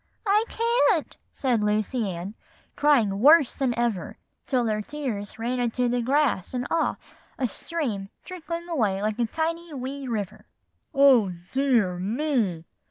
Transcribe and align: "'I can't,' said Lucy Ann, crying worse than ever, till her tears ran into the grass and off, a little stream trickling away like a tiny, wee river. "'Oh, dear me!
"'I 0.25 0.45
can't,' 0.49 1.15
said 1.31 1.61
Lucy 1.63 2.09
Ann, 2.09 2.33
crying 2.75 3.19
worse 3.19 3.55
than 3.55 3.77
ever, 3.77 4.17
till 4.47 4.65
her 4.65 4.81
tears 4.81 5.37
ran 5.37 5.59
into 5.59 5.87
the 5.87 6.01
grass 6.01 6.55
and 6.55 6.65
off, 6.71 7.13
a 7.37 7.43
little 7.43 7.53
stream 7.53 8.09
trickling 8.23 8.67
away 8.67 8.99
like 9.03 9.19
a 9.19 9.27
tiny, 9.27 9.75
wee 9.75 10.07
river. 10.07 10.47
"'Oh, 10.91 11.33
dear 11.53 11.99
me! 11.99 12.65